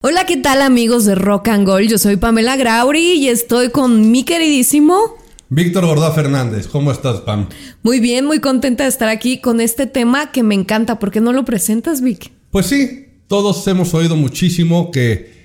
[0.00, 1.88] Hola, ¿qué tal amigos de Rock and Gold?
[1.88, 4.98] Yo soy Pamela Grauri y estoy con mi queridísimo
[5.48, 6.66] Víctor Gordá Fernández.
[6.66, 7.48] ¿Cómo estás, Pam?
[7.84, 10.98] Muy bien, muy contenta de estar aquí con este tema que me encanta.
[10.98, 12.32] ¿Por qué no lo presentas, Vic?
[12.50, 15.41] Pues sí, todos hemos oído muchísimo que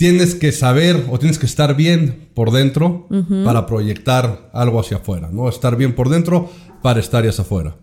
[0.00, 3.06] tienes que saber o tienes que estar bien por dentro
[3.44, 5.46] para proyectar algo hacia afuera, ¿no?
[5.46, 6.50] Estar bien por dentro
[6.82, 7.76] para estar hacia afuera.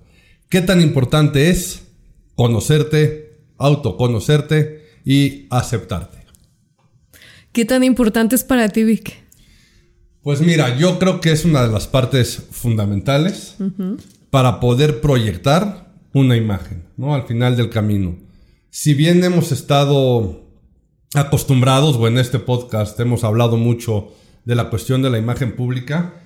[0.49, 1.83] ¿Qué tan importante es
[2.33, 6.25] conocerte, autoconocerte y aceptarte?
[7.51, 9.13] ¿Qué tan importante es para ti, Vic?
[10.23, 13.57] Pues mira, yo creo que es una de las partes fundamentales
[14.31, 17.13] para poder proyectar una imagen, ¿no?
[17.13, 18.17] Al final del camino.
[18.71, 20.46] Si bien hemos estado
[21.13, 24.09] acostumbrados, o en este podcast hemos hablado mucho
[24.45, 26.21] de la cuestión de la imagen pública,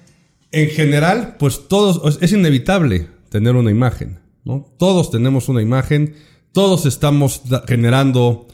[0.52, 4.66] en general, pues todos, es inevitable tener una imagen, ¿no?
[4.78, 6.16] Todos tenemos una imagen,
[6.52, 8.48] todos estamos generando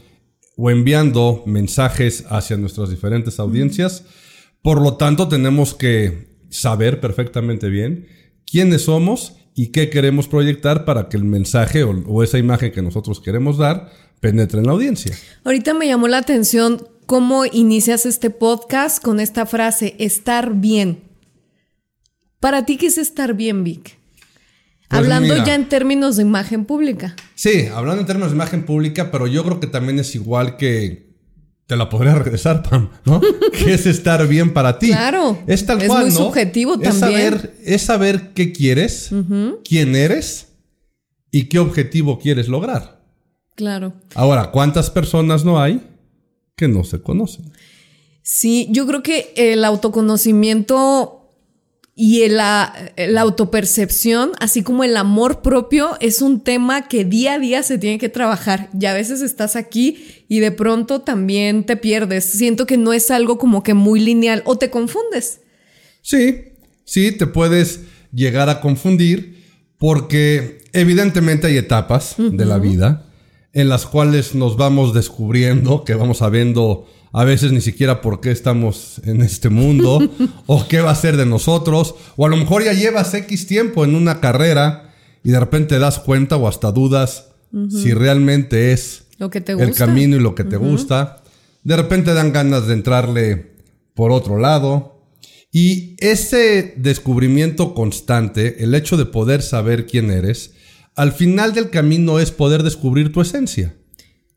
[0.56, 4.04] o enviando mensajes hacia nuestras diferentes audiencias.
[4.62, 8.06] Por lo tanto, tenemos que saber perfectamente bien
[8.44, 13.20] quiénes somos y qué queremos proyectar para que el mensaje o, esa imagen que nosotros
[13.20, 15.16] queremos dar penetre en la audiencia.
[15.44, 21.04] Ahorita me llamó la atención cómo inicias este podcast con esta frase, estar bien.
[22.40, 23.98] ¿Para ti qué es estar bien, Vic?
[24.88, 27.14] Pues hablando ya en términos de imagen pública.
[27.34, 31.08] Sí, hablando en términos de imagen pública, pero yo creo que también es igual que
[31.66, 33.20] te la podría regresar, Pam, ¿no?
[33.52, 34.88] que es estar bien para ti.
[34.88, 35.42] Claro.
[35.46, 37.00] Es tal cual, muy subjetivo también.
[37.00, 39.10] Saber, es saber qué quieres,
[39.64, 40.48] quién eres
[41.30, 42.97] y qué objetivo quieres lograr.
[43.58, 43.92] Claro.
[44.14, 45.82] Ahora, ¿cuántas personas no hay
[46.54, 47.50] que no se conocen?
[48.22, 51.34] Sí, yo creo que el autoconocimiento
[51.96, 52.72] y la,
[53.18, 57.98] autopercepción, así como el amor propio, es un tema que día a día se tiene
[57.98, 58.70] que trabajar.
[58.78, 62.26] Y a veces estás aquí y de pronto también te pierdes.
[62.26, 65.40] Siento que no es algo como que muy lineal o te confundes.
[66.00, 66.44] Sí,
[66.84, 67.80] sí, te puedes
[68.12, 69.42] llegar a confundir
[69.78, 73.07] porque evidentemente hay etapas de la vida
[73.52, 78.30] en las cuales nos vamos descubriendo, que vamos sabiendo a veces ni siquiera por qué
[78.30, 80.00] estamos en este mundo,
[80.46, 83.84] o qué va a ser de nosotros, o a lo mejor ya llevas X tiempo
[83.84, 84.94] en una carrera
[85.24, 87.26] y de repente te das cuenta o hasta dudas
[87.70, 91.22] si realmente es lo que te el camino y lo que te gusta.
[91.64, 93.56] De repente dan ganas de entrarle
[93.94, 95.02] por otro lado.
[95.50, 100.52] Y ese descubrimiento constante, el hecho de poder saber quién eres,
[100.98, 103.74] al final del camino es poder descubrir tu esencia.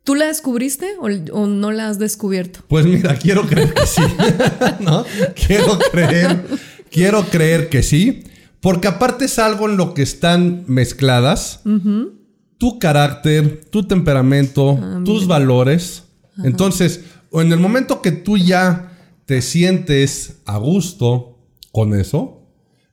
[0.04, 2.60] ¿Tú la descubriste o, no la has descubierto?
[2.68, 4.02] Pues mira, quiero creer que sí.
[4.80, 5.04] ¿No?
[5.48, 6.46] Quiero creer,
[6.92, 8.24] quiero creer que sí.
[8.60, 11.62] Porque aparte es algo en lo que están mezcladas
[12.60, 16.04] tu carácter, tu temperamento, ah, tus valores.
[16.44, 18.92] Entonces, en el momento que tú ya
[19.26, 21.40] te sientes a gusto
[21.72, 22.41] con eso,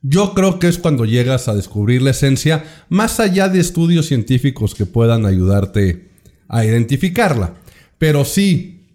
[0.01, 4.75] yo creo que es cuando llegas a descubrir la esencia, más allá de estudios científicos
[4.75, 6.09] que puedan ayudarte
[6.47, 7.55] a identificarla.
[7.97, 8.87] Pero sí,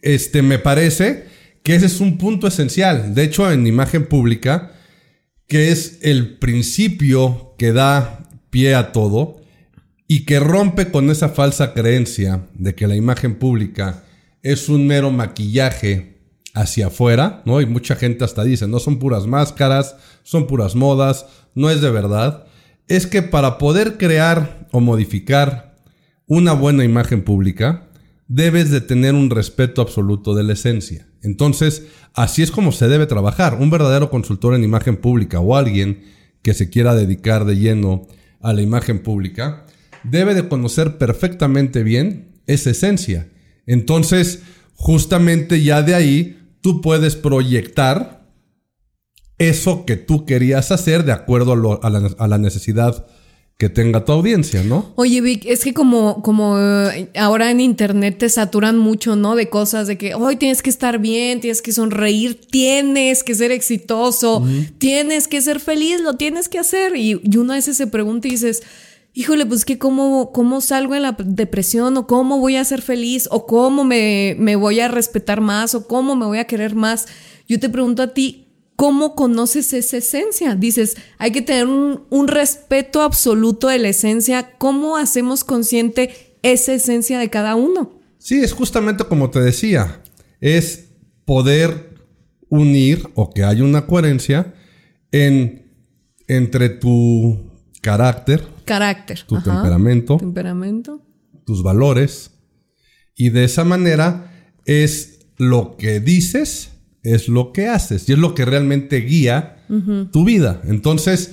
[0.00, 1.26] este, me parece
[1.62, 3.14] que ese es un punto esencial.
[3.14, 4.72] De hecho, en imagen pública,
[5.46, 9.42] que es el principio que da pie a todo
[10.06, 14.04] y que rompe con esa falsa creencia de que la imagen pública
[14.42, 16.17] es un mero maquillaje
[16.58, 17.60] hacia afuera, ¿no?
[17.60, 21.90] Y mucha gente hasta dice, no son puras máscaras, son puras modas, no es de
[21.90, 22.46] verdad.
[22.88, 25.76] Es que para poder crear o modificar
[26.26, 27.88] una buena imagen pública,
[28.26, 31.06] debes de tener un respeto absoluto de la esencia.
[31.22, 33.58] Entonces, así es como se debe trabajar.
[33.60, 36.02] Un verdadero consultor en imagen pública o alguien
[36.42, 38.08] que se quiera dedicar de lleno
[38.40, 39.64] a la imagen pública,
[40.02, 43.28] debe de conocer perfectamente bien esa esencia.
[43.66, 44.42] Entonces,
[44.74, 48.26] justamente ya de ahí, tú puedes proyectar
[49.38, 53.06] eso que tú querías hacer de acuerdo a, la, a la necesidad
[53.58, 54.92] que tenga tu audiencia, ¿no?
[54.94, 59.34] Oye, Vic, es que como, como eh, ahora en internet te saturan mucho, ¿no?
[59.34, 63.50] De cosas de que hoy tienes que estar bien, tienes que sonreír, tienes que ser
[63.50, 64.46] exitoso,
[64.78, 66.94] tienes que ser feliz, lo tienes que hacer.
[66.94, 68.62] Y, y uno a veces se pregunta y dices,
[69.18, 73.28] híjole, pues que cómo, cómo salgo en la depresión, o cómo voy a ser feliz,
[73.32, 77.06] o cómo me, me voy a respetar más, o cómo me voy a querer más.
[77.48, 78.44] Yo te pregunto a ti,
[78.76, 80.54] ¿Cómo conoces esa esencia?
[80.54, 84.52] Dices, hay que tener un, respeto absoluto de la esencia.
[84.56, 86.10] ¿Cómo hacemos consciente
[86.44, 87.98] esa esencia de cada uno?
[88.18, 90.00] Sí, es justamente como te decía,
[90.40, 90.90] es
[91.24, 91.96] poder
[92.50, 94.54] unir o que haya una coherencia
[95.10, 95.72] en
[96.28, 97.47] entre tu
[97.80, 99.22] carácter, Carácter.
[99.26, 99.52] tu Ajá.
[99.54, 101.02] temperamento, Temperamento.
[101.44, 102.32] tus valores,
[103.14, 106.70] y de esa manera es lo que dices,
[107.02, 109.54] es lo que haces, y es lo que realmente guía
[110.12, 110.62] tu vida.
[110.64, 111.32] Entonces,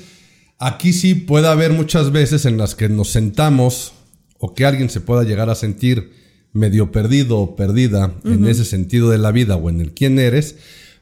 [0.60, 3.94] aquí sí puede haber muchas veces en las que nos sentamos
[4.40, 6.12] o que alguien se pueda llegar a sentir
[6.54, 10.58] medio perdido o perdida en ese sentido de la vida o en el quién eres,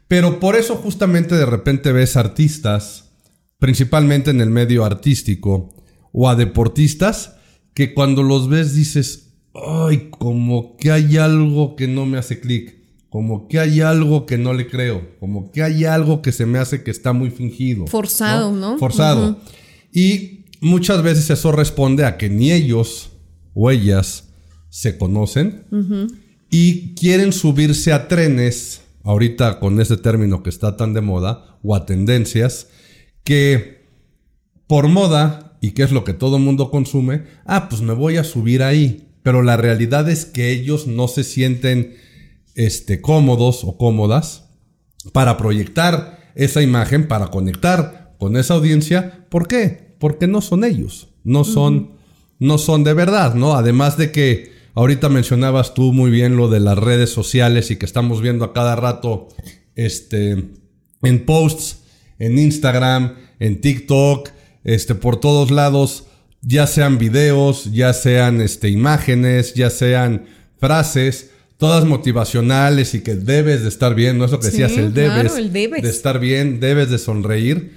[0.08, 3.03] pero por eso justamente de repente ves artistas,
[3.64, 5.74] principalmente en el medio artístico,
[6.12, 7.36] o a deportistas,
[7.74, 12.76] que cuando los ves dices, ay, como que hay algo que no me hace clic,
[13.08, 16.60] como que hay algo que no le creo, como que hay algo que se me
[16.60, 17.88] hace que está muy fingido.
[17.88, 18.78] Forzado, ¿no?
[18.78, 19.40] Forzado.
[19.94, 23.12] Y muchas veces eso responde a que ni ellos
[23.54, 24.26] o ellas
[24.70, 25.64] se conocen
[26.50, 31.76] y quieren subirse a trenes, ahorita con ese término que está tan de moda, o
[31.76, 32.68] a tendencias,
[33.24, 33.88] que
[34.68, 38.26] por moda, y que es lo que todo mundo consume, ah, pues me voy a
[38.26, 39.08] subir ahí.
[39.24, 41.96] Pero la realidad es que ellos no se sienten
[42.56, 44.50] este, cómodos o cómodas
[45.14, 49.26] para proyectar esa imagen, para conectar con esa audiencia.
[49.30, 49.96] ¿Por qué?
[50.00, 51.94] Porque no son ellos, no son,
[52.40, 53.54] no son de verdad, ¿no?
[53.54, 57.86] Además de que ahorita mencionabas tú muy bien lo de las redes sociales y que
[57.86, 59.30] estamos viendo a cada rato,
[59.76, 60.32] este,
[61.04, 61.83] en posts,
[62.24, 64.30] en Instagram, en TikTok,
[64.64, 66.06] este, por todos lados,
[66.42, 70.26] ya sean videos, ya sean este, imágenes, ya sean
[70.58, 74.78] frases, todas motivacionales y que debes de estar bien, no es lo que Sí, decías,
[74.78, 75.84] el debes, claro, el debes.
[75.84, 77.74] de estar bien, debes de sonreír.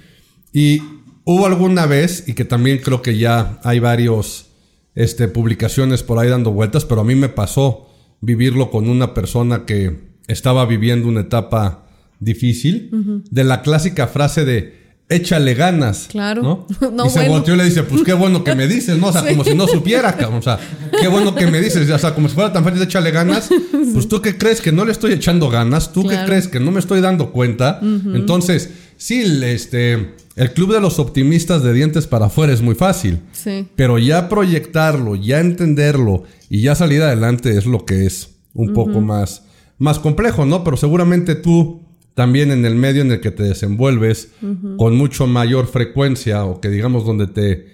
[0.53, 0.81] Y
[1.25, 4.47] hubo alguna vez, y que también creo que ya hay varios
[4.95, 7.89] este, publicaciones por ahí dando vueltas, pero a mí me pasó
[8.21, 11.86] vivirlo con una persona que estaba viviendo una etapa
[12.19, 16.07] difícil, de la clásica frase de échale ganas.
[16.09, 16.41] Claro.
[16.41, 16.67] ¿no?
[16.91, 17.33] No, y se bueno.
[17.33, 19.07] volteó y le dice, pues qué bueno que me dices, ¿no?
[19.07, 20.39] O sea, como si no supiera, cabrón.
[20.39, 20.59] O sea,
[20.99, 21.89] qué bueno que me dices.
[21.89, 23.49] O sea, como si fuera tan fácil de échale ganas.
[23.93, 26.71] Pues tú qué crees que no le estoy echando ganas, tú qué crees que no
[26.71, 27.79] me estoy dando cuenta.
[27.81, 33.21] Entonces, sí, este, el club de los optimistas de dientes para afuera es muy fácil.
[33.31, 33.67] Sí.
[33.75, 39.01] Pero ya proyectarlo, ya entenderlo y ya salir adelante es lo que es un poco
[39.01, 39.43] más,
[39.79, 40.63] más complejo, ¿no?
[40.63, 41.86] Pero seguramente tú
[42.17, 44.31] también en el medio en el que te desenvuelves
[44.79, 47.67] con mucho mayor frecuencia o que digamos donde te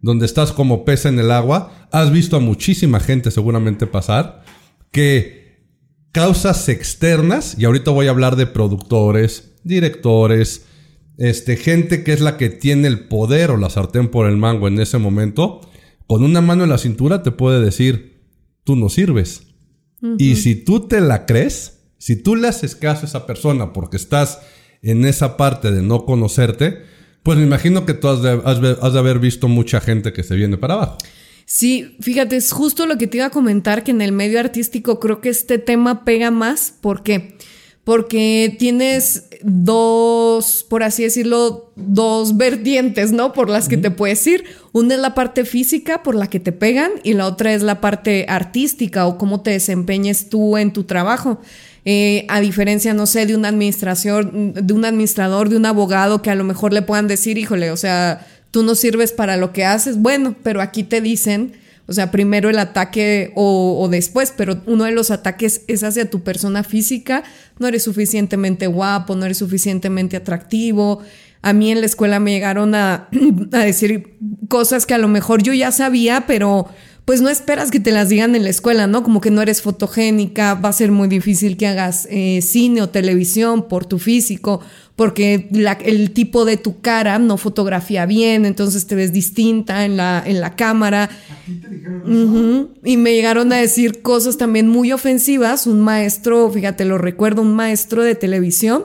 [0.00, 4.44] donde estás como pez en el agua, has visto a muchísima gente seguramente pasar
[4.92, 5.64] que
[6.12, 10.64] causas externas, y ahorita voy a hablar de productores, directores,
[11.16, 14.68] este, gente que es la que tiene el poder o la sartén por el mango
[14.68, 15.60] en ese momento,
[16.06, 18.22] con una mano en la cintura te puede decir,
[18.62, 19.42] tú no sirves.
[20.18, 23.96] Y si tú te la crees, si tú le haces caso a esa persona porque
[23.96, 24.38] estás
[24.82, 26.78] en esa parte de no conocerte,
[27.22, 30.12] pues me imagino que tú has de, has de- has de haber visto mucha gente
[30.12, 30.98] que se viene para abajo.
[31.44, 35.00] Sí, fíjate, es justo lo que te iba a comentar, que en el medio artístico
[35.00, 36.74] creo que este tema pega más.
[36.80, 37.36] ¿Por qué?
[37.84, 43.32] Porque tienes dos, por así decirlo, dos vertientes, ¿no?
[43.32, 44.44] Por las que te puedes ir.
[44.72, 47.80] Una es la parte física por la que te pegan y la otra es la
[47.80, 51.40] parte artística o cómo te desempeñes tú en tu trabajo.
[51.84, 56.30] Eh, a diferencia, no sé, de una administración, de un administrador, de un abogado que
[56.30, 59.64] a lo mejor le puedan decir, híjole, o sea, tú no sirves para lo que
[59.64, 59.98] haces.
[59.98, 61.52] Bueno, pero aquí te dicen,
[61.86, 66.10] o sea, primero el ataque o, o después, pero uno de los ataques es hacia
[66.10, 67.24] tu persona física.
[67.58, 71.02] No eres suficientemente guapo, no eres suficientemente atractivo.
[71.40, 73.08] A mí en la escuela me llegaron a,
[73.52, 76.68] a decir cosas que a lo mejor yo ya sabía, pero
[77.08, 79.02] pues no esperas que te las digan en la escuela, ¿no?
[79.02, 82.90] Como que no eres fotogénica, va a ser muy difícil que hagas eh, cine o
[82.90, 84.60] televisión por tu físico,
[84.94, 89.96] porque la- el tipo de tu cara no fotografía bien, entonces te ves distinta en
[89.96, 91.08] la, en la cámara.
[92.04, 92.72] Ujú.
[92.84, 95.66] Y me llegaron a decir cosas también muy ofensivas.
[95.66, 98.84] Un maestro, fíjate, lo recuerdo, un maestro de televisión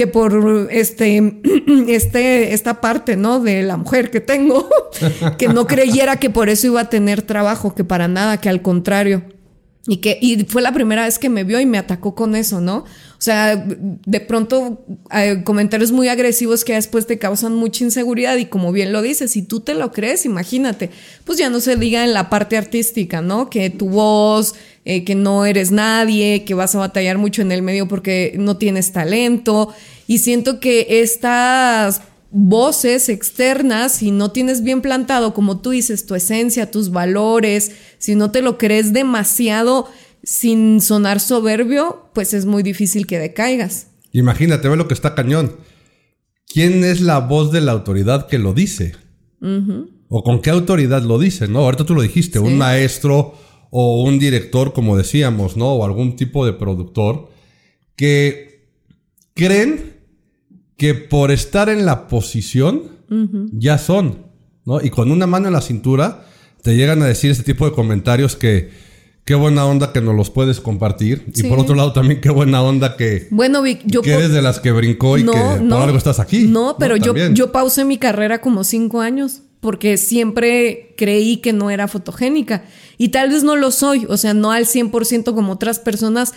[0.00, 1.42] que por este,
[1.88, 3.38] este, esta parte, ¿no?
[3.38, 4.66] De la mujer que tengo,
[5.38, 8.62] que no creyera que por eso iba a tener trabajo, que para nada, que al
[8.62, 9.24] contrario.
[9.86, 12.60] Y que, y fue la primera vez que me vio y me atacó con eso,
[12.60, 12.78] ¿no?
[12.78, 18.44] O sea, de pronto eh, comentarios muy agresivos que después te causan mucha inseguridad y
[18.44, 20.90] como bien lo dices, si tú te lo crees, imagínate,
[21.24, 23.48] pues ya no se diga en la parte artística, ¿no?
[23.48, 27.62] Que tu voz, eh, que no eres nadie, que vas a batallar mucho en el
[27.62, 29.72] medio porque no tienes talento.
[30.06, 36.14] Y siento que estas voces externas, si no tienes bien plantado, como tú dices, tu
[36.14, 39.88] esencia, tus valores, si no te lo crees demasiado
[40.22, 43.88] sin sonar soberbio, pues es muy difícil que decaigas.
[44.12, 45.56] Imagínate, ve lo que está cañón.
[46.52, 48.94] quién es la voz de la autoridad que lo dice.
[50.08, 51.60] O con qué autoridad lo dice, ¿no?
[51.60, 53.34] Ahorita tú lo dijiste, un maestro
[53.70, 55.72] o un director, como decíamos, ¿no?
[55.72, 57.30] O algún tipo de productor
[57.96, 58.68] que
[59.34, 59.99] creen
[60.80, 62.84] que por estar en la posición
[63.52, 64.24] ya son,
[64.64, 64.80] ¿no?
[64.80, 66.24] Y con una mano en la cintura
[66.62, 68.70] te llegan a decir ese tipo de comentarios que
[69.26, 71.26] qué buena onda que nos los puedes compartir.
[71.34, 74.40] Y por otro lado también qué buena onda que, bueno, Vic, yo que eres de
[74.40, 75.30] las que brincó y que
[75.68, 76.46] por algo estás aquí.
[76.48, 81.68] No, pero yo, yo pausé mi carrera como cinco años porque siempre creí que no
[81.68, 82.64] era fotogénica.
[82.96, 86.32] Y tal vez no lo soy, o sea, no al 100% como otras personas,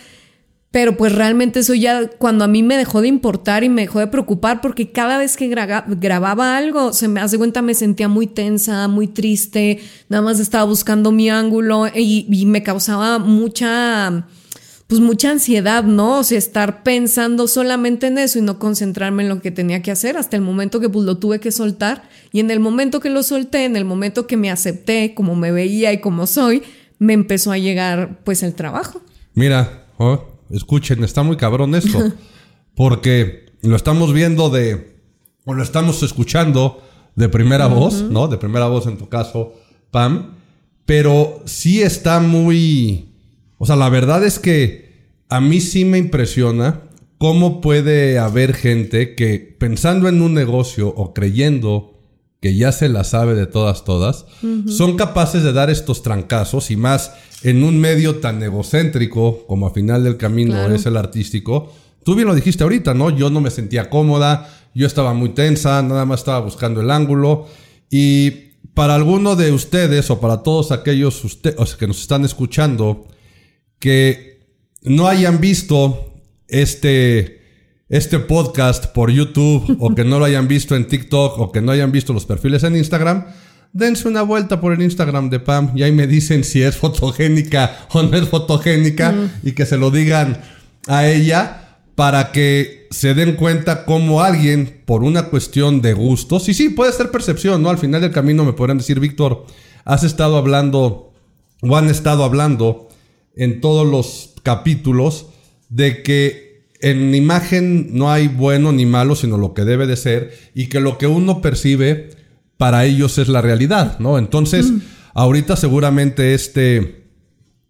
[0.73, 3.99] pero pues realmente eso ya cuando a mí me dejó de importar y me dejó
[3.99, 8.25] de preocupar porque cada vez que grababa algo, se me hace cuenta, me sentía muy
[8.25, 14.25] tensa, muy triste, nada más estaba buscando mi ángulo y, me causaba mucha,
[14.87, 16.17] pues mucha ansiedad, ¿no?
[16.17, 19.91] O sea, estar pensando solamente en eso y no concentrarme en lo que tenía que
[19.91, 23.11] hacer hasta el momento que pues lo tuve que soltar y en el momento que
[23.11, 26.63] lo solté, en el momento que me acepté como me veía y como soy,
[26.97, 29.03] me empezó a llegar pues el trabajo.
[29.35, 31.99] Mira, oh, escuchen, está muy cabrón esto.
[32.75, 34.97] porque lo estamos viendo de,
[35.45, 36.81] o lo estamos escuchando
[37.15, 38.27] de primera voz, ¿no?
[38.27, 39.53] De primera voz en tu caso,
[39.91, 40.35] Pam.
[40.85, 43.09] Pero sí está muy...
[43.57, 44.93] O sea, la verdad es que
[45.29, 46.81] a mí sí me impresiona
[47.17, 51.92] cómo puede haber gente que pensando en un negocio o creyendo
[52.43, 54.25] que ya se la sabe de todas, todas,
[54.67, 59.71] son capaces de dar estos trancazos y más en un medio tan egocéntrico como a
[59.71, 61.71] final del camino es el artístico.
[62.03, 63.11] Tú bien lo dijiste ahorita, ¿no?
[63.11, 67.47] Yo no me sentía cómoda, yo estaba muy tensa, nada más estaba buscando el ángulo.
[67.89, 68.31] Y
[68.73, 71.39] para alguno de ustedes o para todos aquellos
[71.79, 73.07] que nos están escuchando
[73.79, 74.41] que
[74.81, 76.11] no hayan visto
[76.49, 77.42] este
[77.89, 81.71] este podcast por YouTube o que no lo hayan visto en TikTok o que no
[81.71, 83.25] hayan visto los perfiles en Instagram,
[83.71, 87.87] dense una vuelta por el Instagram de Pam y ahí me dicen si es fotogénica
[87.93, 89.13] o no es fotogénica
[89.43, 90.41] y que se lo digan
[90.87, 91.59] a ella
[91.95, 96.91] para que se den cuenta cómo alguien, por una cuestión de gustos, y sí, puede
[96.91, 97.69] ser percepción, ¿no?
[97.69, 99.45] Al final del camino me podrán decir, Víctor,
[99.85, 101.13] has estado hablando
[101.61, 102.89] o han estado hablando
[103.35, 105.27] en todos los capítulos
[105.69, 106.52] de que
[106.83, 110.81] en imagen no hay bueno ni malo, sino lo que debe de ser, y que
[110.81, 112.09] lo que uno percibe
[112.57, 114.17] para ellos es la realidad, ¿no?
[114.17, 114.69] Entonces,
[115.13, 117.07] ahorita seguramente este,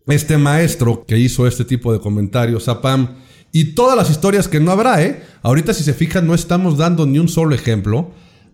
[0.07, 3.17] este maestro que hizo este tipo de comentarios, Zapam,
[3.51, 5.21] y todas las historias que no habrá, ¿eh?
[5.43, 8.11] Ahorita si se fijan no estamos dando ni un solo ejemplo,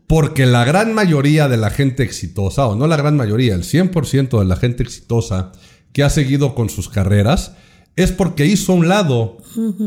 [0.08, 4.40] porque la gran mayoría de la gente exitosa, o no la gran mayoría, el 100%
[4.40, 5.54] de la gente exitosa
[5.94, 7.54] que ha seguido con sus carreras,
[7.96, 9.38] es porque hizo a un lado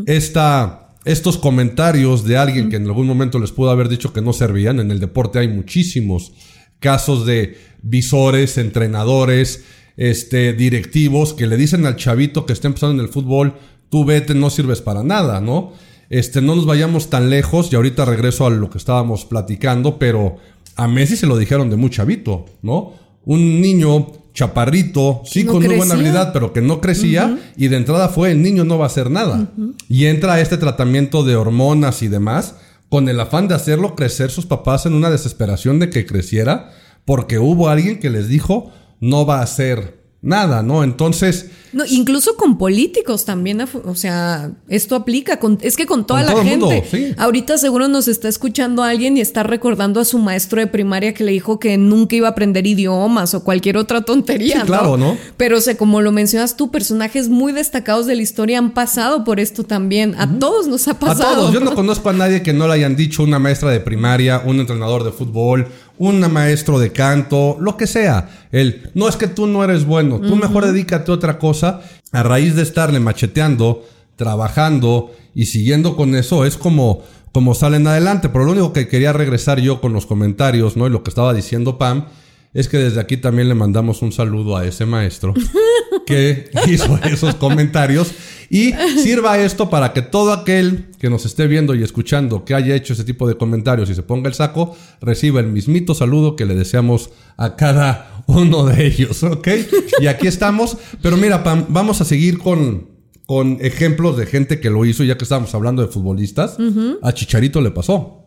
[0.06, 4.32] esta, estos comentarios de alguien que en algún momento les pudo haber dicho que no
[4.32, 4.80] servían.
[4.80, 6.32] En el deporte hay muchísimos
[6.78, 9.64] casos de visores, entrenadores,
[9.96, 13.54] este, directivos que le dicen al chavito que está empezando en el fútbol,
[13.88, 15.72] tú vete, no sirves para nada, ¿no?
[16.10, 20.36] Este, no nos vayamos tan lejos y ahorita regreso a lo que estábamos platicando, pero
[20.76, 22.94] a Messi se lo dijeron de muy chavito, ¿no?
[23.24, 28.08] Un niño chaparrito, sí, con muy buena habilidad, pero que no crecía y de entrada
[28.08, 29.52] fue el niño no va a hacer nada.
[29.88, 32.56] Y entra este tratamiento de hormonas y demás
[32.88, 36.72] con el afán de hacerlo crecer sus papás en una desesperación de que creciera
[37.04, 40.84] porque hubo alguien que les dijo no va a ser nada, ¿no?
[40.84, 41.50] Entonces...
[41.72, 46.44] No, incluso con políticos también, o sea, esto aplica, con, es que con toda la
[46.44, 47.14] gente.
[47.16, 51.24] Ahorita seguro nos está escuchando alguien y está recordando a su maestro de primaria que
[51.24, 54.60] le dijo que nunca iba a aprender idiomas o cualquier otra tontería.
[54.60, 55.16] Sí, claro, ¿no?
[55.38, 59.24] Pero, o sea, como lo mencionas tú, personajes muy destacados de la historia han pasado
[59.24, 60.14] por esto también.
[60.18, 61.32] A todos nos ha pasado.
[61.32, 61.54] A todos.
[61.54, 64.60] Yo no conozco a nadie que no le hayan dicho una maestra de primaria, un
[64.60, 68.46] entrenador de fútbol, un maestro de canto, lo que sea.
[68.50, 71.82] El, no es que tú no eres bueno, tú mejor dedícate a otra cosa.
[72.12, 73.84] A raíz de estarle macheteando,
[74.16, 78.28] trabajando y siguiendo con eso, es como, como salen adelante.
[78.28, 80.86] Pero lo único que quería regresar yo con los comentarios, ¿no?
[80.86, 82.06] Y lo que estaba diciendo Pam,
[82.54, 85.34] es que desde aquí también le mandamos un saludo a ese maestro
[86.06, 88.12] que hizo esos comentarios
[88.50, 92.74] y sirva esto para que todo aquel que nos esté viendo y escuchando que haya
[92.74, 96.44] hecho ese tipo de comentarios y se ponga el saco, reciba el mismito saludo que
[96.44, 99.48] le deseamos a cada uno de ellos, ¿ok?
[100.00, 102.90] Y aquí estamos, pero mira, Pam, vamos a seguir con,
[103.24, 106.58] con ejemplos de gente que lo hizo, ya que estábamos hablando de futbolistas.
[107.02, 108.26] A Chicharito le pasó.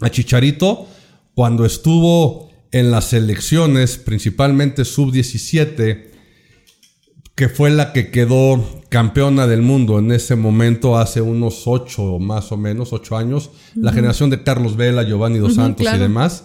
[0.00, 0.86] A Chicharito,
[1.34, 6.04] cuando estuvo en las elecciones, principalmente sub-17,
[7.34, 12.50] que fue la que quedó campeona del mundo en ese momento, hace unos ocho más
[12.50, 13.50] o menos, ocho años.
[13.74, 16.44] La generación de Carlos Vela, Giovanni Dos Santos y demás.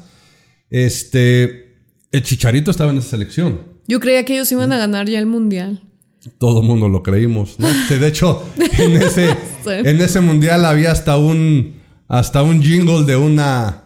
[0.70, 1.78] Este,
[2.12, 3.62] el Chicharito estaba en esa selección.
[3.88, 5.82] Yo creía que ellos iban a ganar ya el mundial.
[6.38, 7.68] Todo el mundo lo creímos, ¿no?
[7.68, 8.44] de hecho,
[8.78, 13.86] en ese, en ese mundial había hasta un, hasta un jingle de una,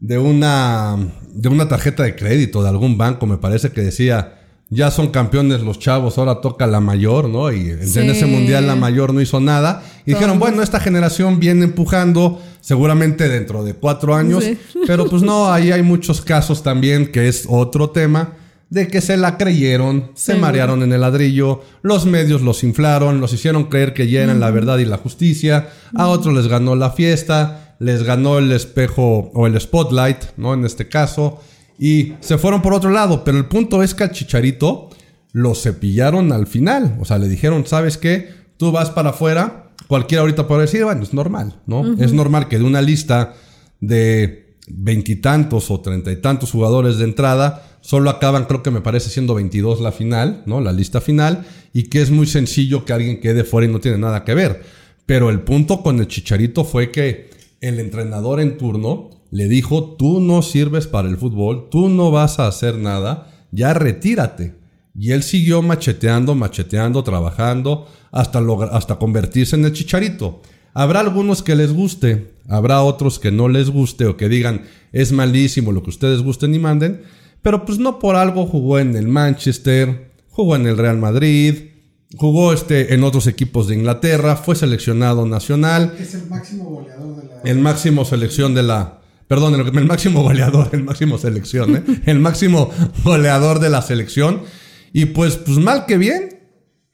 [0.00, 0.96] de una,
[1.32, 4.38] de una tarjeta de crédito de algún banco, me parece que decía,
[4.70, 7.50] ya son campeones los chavos, ahora toca la mayor, ¿no?
[7.50, 9.82] Y en ese mundial la mayor no hizo nada.
[10.04, 14.44] Y dijeron, bueno, esta generación viene empujando, seguramente dentro de cuatro años.
[14.86, 18.34] Pero pues no, ahí hay muchos casos también, que es otro tema,
[18.68, 23.32] de que se la creyeron, se marearon en el ladrillo, los medios los inflaron, los
[23.32, 26.90] hicieron creer que ya eran la verdad y la justicia, a otros les ganó la
[26.90, 30.54] fiesta, les ganó el espejo o el spotlight, ¿no?
[30.54, 31.40] En este caso
[31.78, 33.24] y se fueron por otro lado.
[33.24, 34.90] Pero el punto es que al Chicharito
[35.32, 36.96] lo cepillaron al final.
[37.00, 38.30] O sea, le dijeron, ¿sabes qué?
[38.56, 39.70] Tú vas para afuera.
[39.86, 41.94] Cualquiera ahorita puede decir, bueno, es normal, ¿no?
[42.02, 43.34] Es normal que de una lista
[43.80, 49.08] de veintitantos o treinta y tantos jugadores de entrada, solo acaban, creo que me parece
[49.08, 50.60] siendo 22 la final, ¿no?
[50.60, 53.96] La lista final, y que es muy sencillo que alguien quede fuera y no tiene
[53.96, 54.62] nada que ver.
[55.06, 57.27] Pero el punto con el Chicharito fue que
[57.60, 62.38] el entrenador en turno le dijo, tú no sirves para el fútbol, tú no vas
[62.38, 64.54] a hacer nada, ya retírate.
[64.94, 68.40] Y él siguió macheteando, macheteando, trabajando, hasta,
[68.72, 70.40] hasta convertirse en el chicharito.
[70.74, 74.62] Habrá algunos que les guste, habrá otros que no les guste o que digan,
[74.92, 77.02] es malísimo lo que ustedes gusten y manden,
[77.42, 81.54] pero pues no por algo jugó en el Manchester, jugó en el Real Madrid,
[82.16, 85.94] jugó este, en otros equipos de Inglaterra, fue seleccionado nacional.
[85.98, 87.42] Es el máximo goleador de la...
[87.44, 88.98] El máximo selección de la,
[89.28, 91.82] Perdón, el, máximo goleador, el máximo selección, ¿eh?
[92.06, 92.70] el máximo
[93.04, 94.40] goleador de la selección.
[94.94, 96.38] Y pues, pues mal que bien,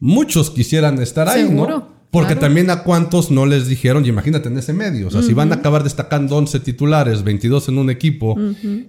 [0.00, 1.94] muchos quisieran estar ahí, ¿no?
[2.10, 5.32] Porque también a cuántos no les dijeron, y imagínate en ese medio, o sea, si
[5.32, 8.36] van a acabar destacando 11 titulares, 22 en un equipo,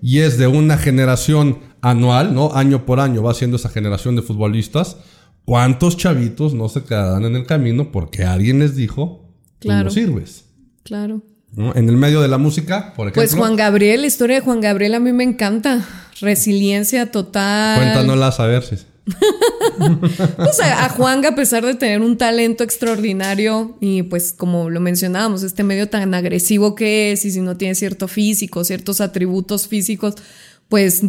[0.01, 2.53] y es de una generación anual, ¿no?
[2.53, 4.97] Año por año va siendo esa generación de futbolistas,
[5.45, 9.29] ¿cuántos chavitos no se quedarán en el camino porque alguien les dijo,
[9.59, 9.85] claro.
[9.85, 10.45] no sirves?
[10.83, 11.21] Claro.
[11.57, 13.21] En el medio de la música, por ejemplo.
[13.21, 15.87] Pues Juan Gabriel, la historia de Juan Gabriel a mí me encanta.
[16.19, 17.79] Resiliencia total.
[17.79, 18.75] Cuéntanoslas a ver si.
[20.37, 25.43] pues a, Juan, a pesar de tener un talento extraordinario y pues como lo mencionábamos,
[25.43, 30.15] este medio tan agresivo que es y si no tiene cierto físico, ciertos atributos físicos,
[30.69, 31.03] pues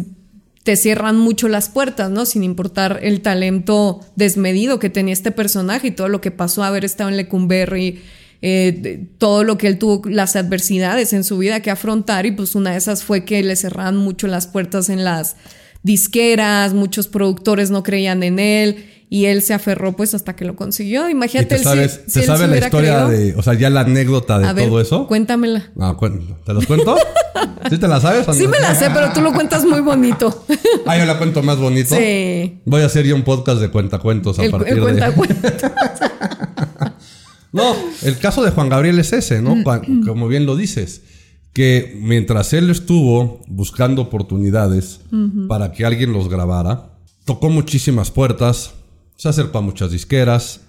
[0.67, 2.25] te cierran mucho las puertas, ¿no?
[2.25, 6.67] Sin importar el talento desmedido que tenía este personaje y todo lo que pasó a
[6.67, 8.01] haber estado en Lecumberri
[8.41, 12.53] eh, todo lo que él tuvo, las adversidades en su vida que afrontar y pues
[12.53, 15.37] una de esas fue que le cerraban mucho las puertas en las
[15.83, 20.55] disqueras, muchos productores no creían en él y él se aferró pues hasta que lo
[20.55, 21.09] consiguió.
[21.09, 21.55] Imagínate.
[21.55, 25.07] ¿Te sabes, ¿te sabes la historia de, o sea, ya la anécdota de todo eso?
[25.07, 25.71] Cuéntamela.
[25.79, 25.95] Ah,
[26.45, 26.97] ¿Te los cuento?
[27.69, 28.25] ¿Sí te la sabes?
[28.35, 30.45] Sí me la sé, pero tú lo cuentas muy bonito.
[30.85, 31.95] ah, yo la cuento más bonito.
[31.95, 32.59] Sí.
[32.65, 35.51] Voy a hacer yo un podcast de cuentacuentos a partir el cuentacuentos.
[37.53, 39.55] No, el caso de Juan Gabriel es ese, ¿no?
[39.55, 40.05] Mm.
[40.05, 41.01] Como bien lo dices,
[41.53, 44.99] que mientras él estuvo buscando oportunidades
[45.47, 48.73] para que alguien los grabara, tocó muchísimas puertas,
[49.17, 50.61] se acercó a muchas disqueras,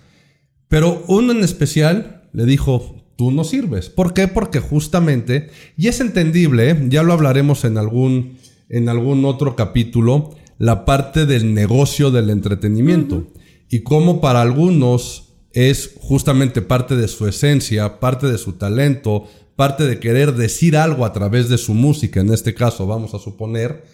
[0.68, 3.88] pero uno en especial le dijo, tú no sirves.
[3.90, 4.28] ¿Por qué?
[4.28, 6.86] Porque justamente, y es entendible, ¿eh?
[6.88, 13.28] ya lo hablaremos en algún, en algún otro capítulo, la parte del negocio del entretenimiento.
[13.68, 19.24] Y cómo para algunos es justamente parte de su esencia, parte de su talento,
[19.56, 23.18] parte de querer decir algo a través de su música, en este caso vamos a
[23.18, 23.84] suponer,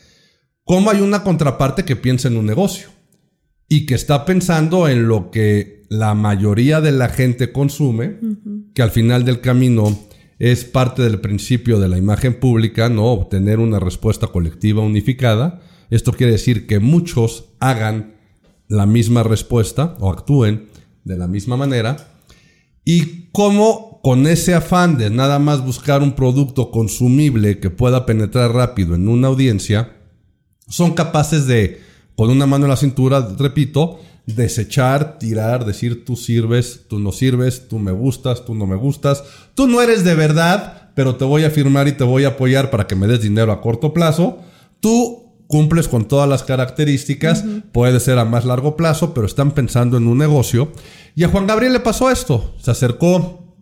[0.64, 2.88] cómo hay una contraparte que piensa en un negocio
[3.68, 8.18] y que está pensando en lo que la mayoría de la gente consume,
[8.74, 9.98] que al final del camino
[10.38, 15.62] es parte del principio de la imagen pública, no obtener una respuesta colectiva unificada.
[15.90, 18.14] Esto quiere decir que muchos hagan
[18.68, 20.68] la misma respuesta o actúen
[21.04, 21.96] de la misma manera.
[22.84, 28.52] Y cómo con ese afán de nada más buscar un producto consumible que pueda penetrar
[28.52, 29.96] rápido en una audiencia,
[30.68, 31.80] son capaces de,
[32.16, 37.68] con una mano en la cintura, repito, desechar, tirar, decir tú sirves, tú no sirves,
[37.68, 39.24] tú me gustas, tú no me gustas,
[39.54, 42.70] tú no eres de verdad, pero te voy a firmar y te voy a apoyar
[42.70, 44.38] para que me des dinero a corto plazo.
[44.80, 49.96] Tú cumples con todas las características, puede ser a más largo plazo, pero están pensando
[49.96, 50.72] en un negocio.
[51.14, 53.56] Y a Juan Gabriel le pasó esto, se acercó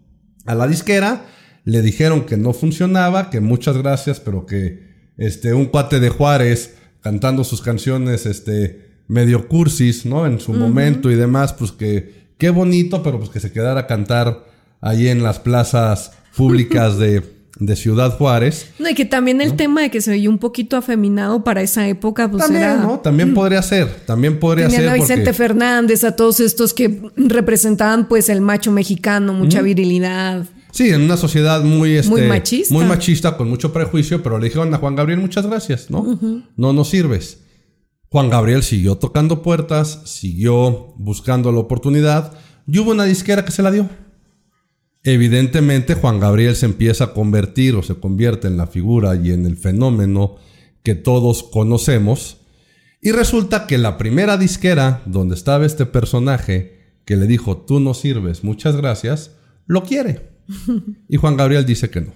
[0.46, 1.26] a la disquera,
[1.64, 6.76] le dijeron que no funcionaba, que muchas gracias, pero que este, un cuate de Juárez
[7.02, 10.26] cantando sus canciones este, medio cursis, ¿no?
[10.26, 13.86] En su momento y demás, pues que qué bonito, pero pues que se quedara a
[13.86, 14.44] cantar
[14.80, 17.22] ahí en las plazas públicas de,
[17.58, 18.70] de Ciudad Juárez.
[18.78, 21.86] No, y que también el tema de que se veía un poquito afeminado para esa
[21.86, 22.76] época, pues También, era...
[22.76, 22.98] ¿no?
[23.00, 24.90] También podría ser, también podría Tenían ser.
[24.90, 30.46] a Vicente porque- Fernández, a todos estos que representaban pues el macho mexicano, mucha virilidad.
[30.72, 32.74] Sí, en una sociedad muy, este, Muy machista.
[32.74, 36.18] muy machista, con mucho prejuicio, pero le dijeron a Juan Gabriel muchas gracias, ¿no?
[36.56, 37.44] No nos sirves.
[38.08, 42.32] Juan Gabriel siguió tocando puertas, siguió buscando la oportunidad
[42.66, 43.88] y hubo una disquera que se la dio.
[45.04, 49.46] Evidentemente Juan Gabriel se empieza a convertir o se convierte en la figura y en
[49.46, 50.37] el fenómeno
[50.82, 52.38] que todos conocemos.
[53.02, 57.94] Y resulta que la primera disquera donde estaba este personaje que le dijo, tú no
[57.94, 59.32] sirves, muchas gracias,
[59.66, 60.31] lo quiere.
[61.09, 62.12] Y Juan Gabriel dice que no.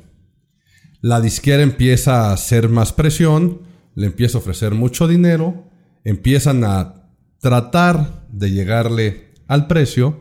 [1.00, 3.62] La disquera empieza a hacer más presión,
[3.94, 5.70] le empieza a ofrecer mucho dinero,
[6.04, 7.10] empiezan a
[7.40, 10.20] tratar de llegarle al precio,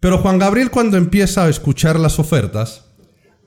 [0.00, 2.86] pero Juan Gabriel cuando empieza a escuchar las ofertas,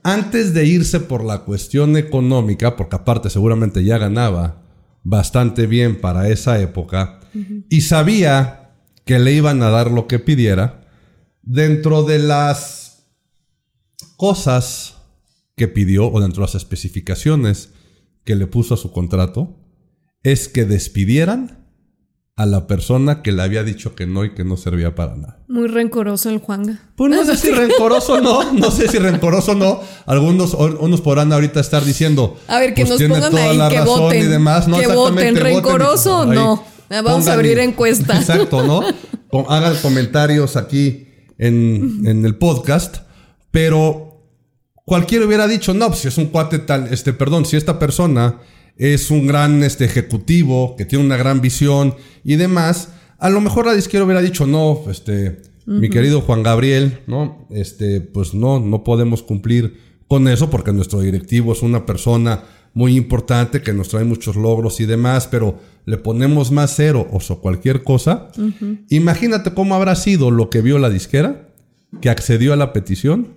[0.04, 4.62] antes de irse por la cuestión económica, porque aparte seguramente ya ganaba
[5.04, 7.20] bastante bien para esa época,
[7.70, 8.72] y sabía
[9.04, 10.86] que le iban a dar lo que pidiera,
[11.42, 12.85] dentro de las
[14.18, 14.96] cosas
[15.56, 17.70] que pidió o dentro de las especificaciones
[18.24, 19.56] que le puso a su contrato
[20.24, 21.66] es que despidieran
[22.38, 25.40] a la persona que le había dicho que no y que no servía para nada.
[25.48, 26.82] Muy rencoroso el Juanga.
[26.98, 29.80] Pues no sé si rencoroso o no, no sé si rencoroso o no.
[30.06, 32.38] Algunos unos podrán ahorita estar diciendo.
[32.48, 34.22] A ver, que pues nos tiene pongan toda ahí, la que razón voten.
[34.24, 34.68] y demás.
[34.68, 35.44] No, que exactamente, voten.
[35.56, 36.64] ¿Rencoroso o no?
[36.90, 38.18] Vamos a abrir encuesta.
[38.18, 38.82] Exacto, ¿no?
[39.48, 42.98] Hagan comentarios aquí en, en el podcast.
[43.52, 44.05] Pero
[44.86, 48.40] cualquiera hubiera dicho, no, pues si es un cuate tal, este, perdón, si esta persona
[48.78, 53.66] es un gran este, ejecutivo, que tiene una gran visión y demás, a lo mejor
[53.66, 57.48] la disquera hubiera dicho, no, este, mi querido Juan Gabriel, ¿no?
[57.50, 62.44] Este, pues no, no podemos cumplir con eso porque nuestro directivo es una persona
[62.76, 67.20] muy importante que nos trae muchos logros y demás, pero le ponemos más cero o
[67.22, 68.28] so- cualquier cosa.
[68.90, 71.48] Imagínate cómo habrá sido lo que vio la disquera,
[72.02, 73.30] que accedió a la petición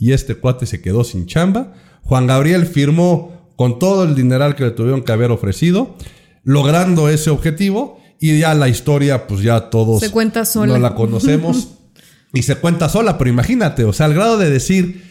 [0.00, 1.74] y este cuate se quedó sin chamba.
[2.02, 5.94] Juan Gabriel firmó con todo el dineral que le tuvieron que haber ofrecido,
[6.42, 10.72] logrando ese objetivo y ya la historia, pues ya todos Se cuenta sola.
[10.72, 11.68] no la conocemos
[12.32, 15.04] y se cuenta sola, pero imagínate, o sea, al grado de decir,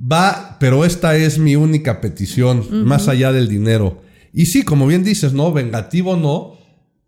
[0.00, 4.02] va, pero esta es mi única petición, más allá del dinero.
[4.32, 5.52] Y sí, como bien dices, ¿no?
[5.52, 6.56] Vengativo no,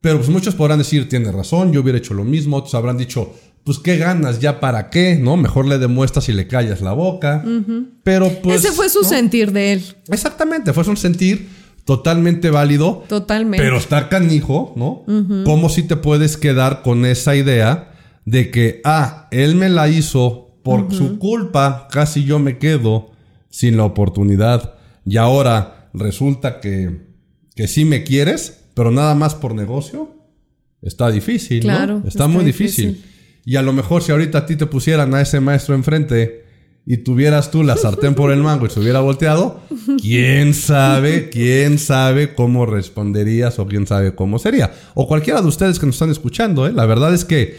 [0.03, 3.35] pero pues muchos podrán decir, tiene razón, yo hubiera hecho lo mismo, otros habrán dicho,
[3.67, 5.37] pues qué ganas, ya para qué, ¿no?
[5.37, 7.45] Mejor le demuestras y le callas la boca.
[8.05, 8.65] Pero pues...
[8.65, 9.09] Ese fue su ¿no?
[9.09, 9.83] sentir de él.
[10.09, 11.49] Exactamente, fue un sentir
[11.85, 13.05] totalmente válido.
[13.09, 13.61] Totalmente.
[13.61, 15.03] Pero está canijo, ¿no?
[15.45, 17.91] ¿Cómo si te puedes quedar con esa idea
[18.25, 23.11] de que, ah, él me la hizo por su culpa, casi yo me quedo
[23.51, 24.75] sin la oportunidad
[25.05, 27.09] y ahora resulta que,
[27.57, 30.15] que sí me quieres, pero nada más por negocio?
[30.83, 31.99] Está difícil, Claro, ¿no?
[31.99, 32.93] Está, está muy difícil.
[32.95, 33.16] difícil.
[33.47, 36.45] Y a lo mejor si ahorita a ti te pusieran a ese maestro enfrente
[36.85, 39.61] y tuvieras tú la sartén por el mango y se hubiera volteado,
[40.03, 44.73] quién sabe, quién sabe cómo responderías o quién sabe cómo sería.
[44.95, 46.73] O cualquiera de ustedes que nos están escuchando, ¿eh?
[46.73, 47.57] La verdad es que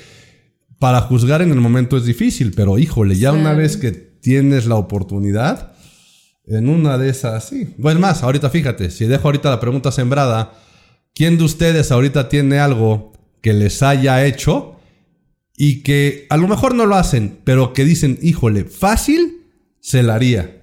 [0.78, 4.76] para juzgar en el momento es difícil, pero híjole, ya una vez que tienes la
[4.76, 5.72] oportunidad,
[6.46, 7.76] en una de esas, sí.
[7.78, 10.52] Bueno, más, ahorita fíjate, si dejo ahorita la pregunta sembrada,
[11.16, 14.77] ¿quién de ustedes ahorita tiene algo que les haya hecho
[15.58, 19.48] y que a lo mejor no lo hacen, pero que dicen, híjole, fácil,
[19.82, 20.54] se la haría?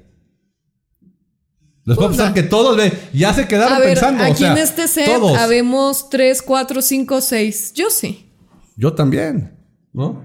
[1.84, 4.24] Les puedo pensar que todos ve, ya se quedaron A ver, pensando.
[4.24, 5.36] o aquí sea, en este set todos.
[5.36, 7.72] habemos tres, cuatro, cinco, seis.
[7.74, 8.30] Yo sí.
[8.76, 9.54] Yo también,
[9.92, 10.24] ¿no?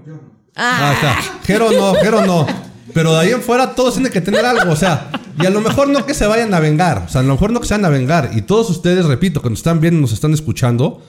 [0.56, 1.44] Ah, Ah, está.
[1.44, 2.46] Jero no, Jero no.
[2.94, 4.72] Pero de ahí en fuera todos tienen que tener algo.
[4.72, 7.04] O sea, y a lo mejor no que se vayan a vengar.
[7.06, 8.30] O sea, a lo mejor no que se vayan a vengar.
[8.34, 11.02] Y todos ustedes, repito, que nos están viendo, nos están escuchando.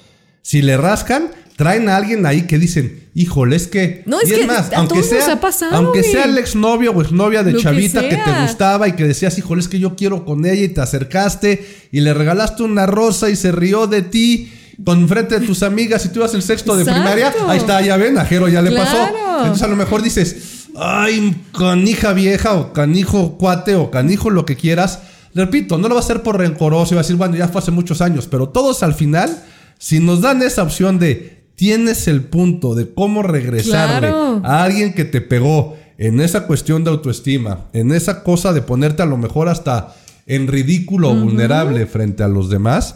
[0.44, 4.04] Si le rascan, traen a alguien ahí que dicen, híjole, es que.
[4.06, 6.12] No, es y que a aunque todos nos sea, ha pasado, aunque güey.
[6.12, 8.44] sea el exnovio o exnovia de Lo chavita que, te sea.
[8.44, 12.02] gustaba y que decías, híjole, es que yo quiero con ella y te acercaste y
[12.02, 14.54] le regalaste una rosa y se rió de ti.
[14.84, 17.02] Con frente de tus amigas y tú ibas el sexto de Exacto.
[17.04, 18.96] primaria, ahí está, ya ven, a Jero ya le pasó.
[18.96, 19.40] Claro.
[19.42, 24.56] Entonces a lo mejor dices, ay, canija vieja o canijo cuate o canijo lo que
[24.56, 24.98] quieras.
[25.36, 27.62] Repito, no lo va a hacer por rencoroso y va a decir, bueno, ya fue
[27.62, 29.44] hace muchos años, pero todos al final,
[29.78, 34.42] si nos dan esa opción de tienes el punto de cómo regresarle Claro.
[34.44, 39.04] a alguien que te pegó en esa cuestión de autoestima, en esa cosa de ponerte
[39.04, 39.94] a lo mejor hasta
[40.26, 42.96] en ridículo o vulnerable frente a los demás,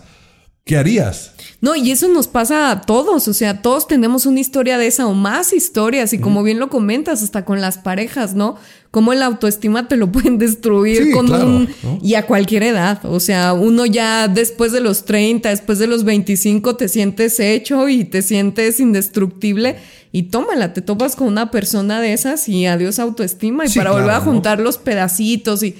[0.65, 1.32] ¿qué harías?
[1.62, 5.06] No, y eso nos pasa a todos, o sea, todos tenemos una historia de esa
[5.06, 8.56] o más historias, y como bien lo comentas, hasta con las parejas, ¿no?
[8.89, 11.69] Como la autoestima te lo pueden destruir Sí, con claro, un...
[11.84, 11.99] ¿no?
[12.01, 16.04] Y a cualquier edad, o sea, uno ya después de los 30, después de los
[16.04, 19.75] 25, te sientes hecho y te sientes indestructible,
[20.12, 23.91] y tómala, te topas con una persona de esas y adiós autoestima, y Sí, para
[23.91, 25.75] volver a juntar los pedacitos y...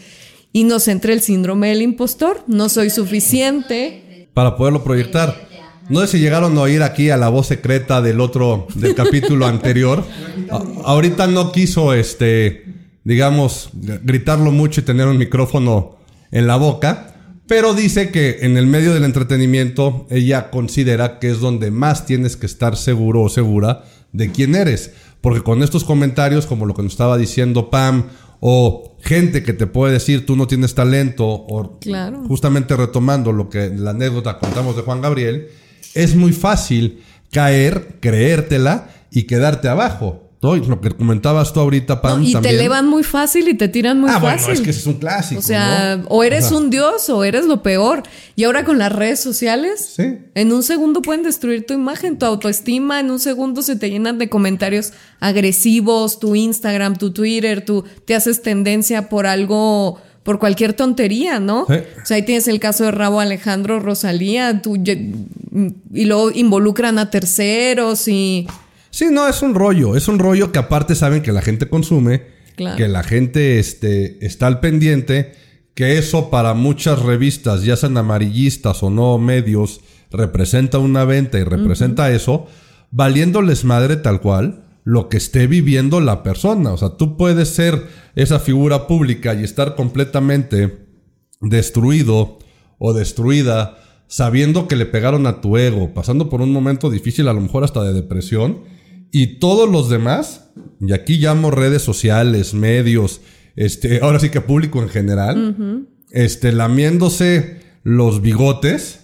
[0.54, 4.05] Y nos entra el síndrome del impostor, no soy suficiente,
[4.36, 5.48] para poderlo proyectar.
[5.90, 9.48] No sé si llegaron a oír aquí a la voz secreta del otro, del capítulo
[9.48, 10.04] anterior.
[10.52, 12.66] A- ahorita no quiso, este,
[13.04, 15.96] digamos, gritarlo mucho y tener un micrófono
[16.32, 17.12] en la boca.
[17.48, 22.36] Pero dice que en el medio del entretenimiento ella considera que es donde más tienes
[22.38, 24.92] que estar seguro o segura de quién eres.
[25.22, 28.06] Porque con estos comentarios, como lo que nos estaba diciendo Pam,
[28.48, 32.22] o gente que te puede decir tú no tienes talento, o Claro.
[32.28, 35.48] justamente retomando lo que la anécdota contamos de Juan Gabriel,
[35.96, 40.25] es muy fácil caer, creértela y quedarte abajo.
[40.46, 40.56] ¿No?
[40.56, 42.54] Y Lo que comentabas tú ahorita, Pam, y también.
[42.54, 44.46] te elevan muy fácil y te tiran muy ah, fácil.
[44.46, 45.40] bueno, es que ese es un clásico.
[45.40, 46.06] O sea, ¿no?
[46.10, 48.04] o eres un dios o eres lo peor.
[48.36, 50.18] Y ahora con las redes sociales, Sí.
[50.36, 54.18] en un segundo pueden destruir tu imagen, tu autoestima, en un segundo se te llenan
[54.18, 60.74] de comentarios agresivos, tu Instagram, tu Twitter, tú te haces tendencia por algo, por cualquier
[60.74, 61.66] tontería, ¿no?
[61.68, 61.74] Sí.
[62.02, 67.10] O sea, ahí tienes el caso de Rabo Alejandro Rosalía, tú, y luego involucran a
[67.10, 68.48] terceros y...
[68.96, 69.98] Sí, no, es un rollo.
[69.98, 72.78] Es un rollo que aparte saben que la gente consume, Claro.
[72.78, 75.34] que la gente este, está al pendiente,
[75.74, 79.82] que eso para muchas revistas, ya sean amarillistas o no medios,
[80.12, 82.48] representa una venta y representa eso,
[82.90, 86.72] valiéndoles madre tal cual lo que esté viviendo la persona.
[86.72, 90.88] O sea, tú puedes ser esa figura pública y estar completamente
[91.42, 92.40] destruido
[92.78, 93.78] o destruida,
[94.08, 97.66] sabiendo que le pegaron a tu ego, pasando por un momento difícil, a lo mejor
[97.66, 98.74] hasta de depresión,
[99.12, 103.22] y todos los demás, y aquí llamo redes sociales, medios,
[103.56, 109.02] este, ahora sí que público en general, este, lamiéndose los bigotes,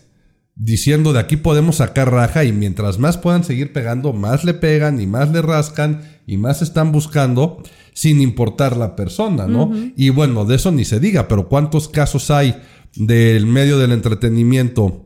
[0.56, 5.00] diciendo de aquí podemos sacar raja y mientras más puedan seguir pegando, más le pegan
[5.02, 9.72] y más le rascan y más están buscando sin importar la persona, ¿no?
[9.96, 12.56] Y bueno, de eso ni se diga, pero ¿cuántos casos hay
[12.96, 15.06] del medio del entretenimiento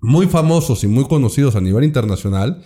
[0.00, 2.62] muy famosos y muy conocidos a nivel internacional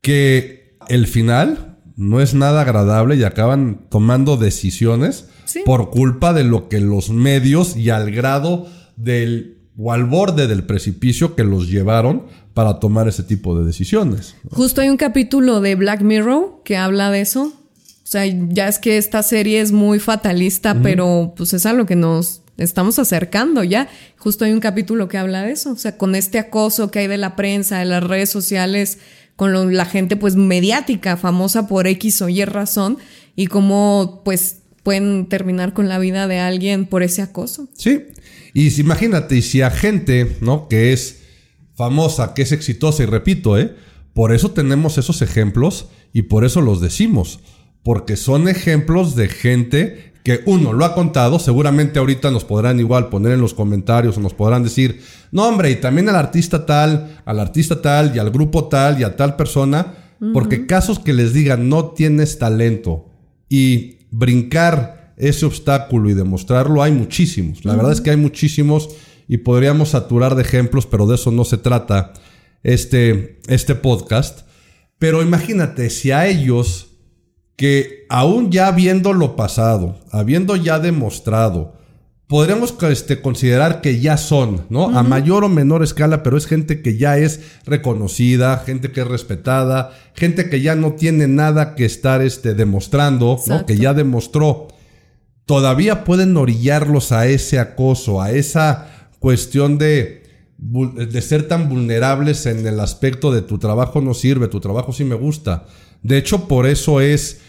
[0.00, 0.59] que
[0.90, 5.60] el final no es nada agradable y acaban tomando decisiones Sí.
[5.64, 10.62] por culpa de lo que los medios y al grado del o al borde del
[10.64, 14.36] precipicio que los llevaron para tomar ese tipo de decisiones.
[14.50, 17.44] Justo hay un capítulo de Black Mirror que habla de eso.
[17.44, 21.86] O sea, ya es que esta serie es muy fatalista, pero pues es a lo
[21.86, 23.88] que nos estamos acercando ya.
[24.18, 25.72] Justo hay un capítulo que habla de eso.
[25.72, 28.98] O sea, con este acoso que hay de la prensa, de las redes sociales,
[29.40, 32.98] con la gente pues mediática, famosa por X o Y razón,
[33.34, 37.66] y cómo pues pueden terminar con la vida de alguien por ese acoso.
[37.74, 38.02] Sí.
[38.52, 40.68] Y si, imagínate, si a gente, ¿no?
[40.68, 41.22] Que es
[41.74, 43.74] famosa, que es exitosa, y repito, ¿eh?
[44.12, 47.40] Por eso tenemos esos ejemplos y por eso los decimos.
[47.82, 53.08] Porque son ejemplos de gente que uno lo ha contado, seguramente ahorita nos podrán igual
[53.08, 55.00] poner en los comentarios o nos podrán decir,
[55.32, 59.04] no hombre, y también al artista tal, al artista tal y al grupo tal y
[59.04, 59.94] a tal persona,
[60.34, 63.08] porque casos que les digan no tienes talento
[63.48, 67.64] y brincar ese obstáculo y demostrarlo hay muchísimos.
[67.64, 68.90] La verdad es que hay muchísimos
[69.28, 72.12] y podríamos saturar de ejemplos, pero de eso no se trata
[72.62, 74.40] este, este podcast.
[74.98, 76.89] Pero imagínate si a ellos
[77.60, 81.74] que aún ya habiendo lo pasado, habiendo ya demostrado,
[82.26, 84.96] podríamos este, considerar que ya son, ¿no?
[84.96, 89.06] A mayor o menor escala, pero es gente que ya es reconocida, gente que es
[89.06, 93.66] respetada, gente que ya no tiene nada que estar este, demostrando, ¿no?
[93.66, 94.68] Que ya demostró.
[95.44, 100.22] Todavía pueden orillarlos a ese acoso, a esa cuestión de,
[100.56, 105.04] de ser tan vulnerables en el aspecto de tu trabajo no sirve, tu trabajo sí
[105.04, 105.66] me gusta.
[106.02, 107.42] De hecho, por eso es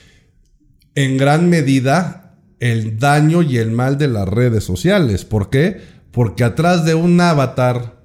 [0.96, 5.26] en gran medida el daño y el mal de las redes sociales.
[5.26, 5.82] ¿Por qué?
[6.12, 8.04] Porque atrás de un avatar,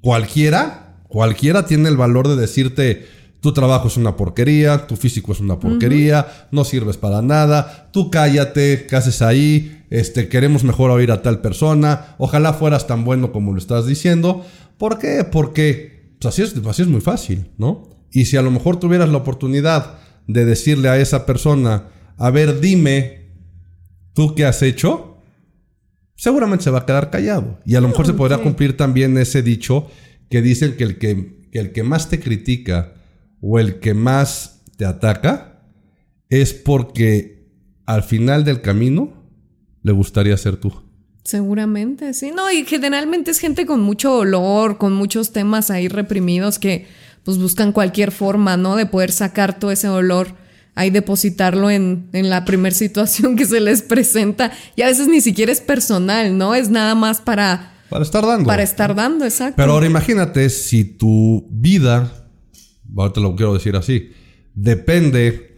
[0.00, 3.06] cualquiera, cualquiera tiene el valor de decirte,
[3.40, 8.10] tu trabajo es una porquería, tu físico es una porquería, no sirves para nada, tú
[8.10, 9.84] cállate, ¿qué haces ahí?
[9.90, 14.44] Este, queremos mejor oír a tal persona, ojalá fueras tan bueno como lo estás diciendo.
[14.78, 15.22] ¿Por qué?
[15.22, 17.88] Porque pues, así, es, así es muy fácil, ¿no?
[18.10, 22.60] Y si a lo mejor tuvieras la oportunidad de decirle a esa persona, a ver,
[22.60, 23.32] dime,
[24.14, 25.16] ¿tú qué has hecho?
[26.16, 27.60] seguramente se va a quedar callado.
[27.64, 29.88] Y a lo mejor se podrá cumplir también ese dicho
[30.28, 32.94] que dicen que el que, que el que más te critica
[33.40, 35.62] o el que más te ataca
[36.28, 37.46] es porque
[37.84, 39.12] al final del camino
[39.82, 40.72] le gustaría ser tú.
[41.22, 42.30] Seguramente, sí.
[42.34, 46.86] No, y generalmente es gente con mucho dolor, con muchos temas ahí reprimidos que
[47.26, 48.76] pues buscan cualquier forma, ¿no?
[48.76, 50.36] De poder sacar todo ese dolor,
[50.76, 54.52] ahí depositarlo en, en la primer situación que se les presenta.
[54.76, 56.54] Y a veces ni siquiera es personal, ¿no?
[56.54, 58.46] Es nada más para, Para estar dando.
[58.46, 59.54] para estar dando, exacto.
[59.56, 62.28] Pero ahora imagínate si tu vida,
[62.96, 64.12] ahorita lo quiero decir así,
[64.54, 65.55] depende